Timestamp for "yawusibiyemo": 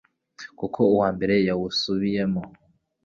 1.47-2.41